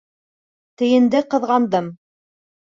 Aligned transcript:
Тейенде 0.81 1.21
ҡыҙғандым. 1.35 1.93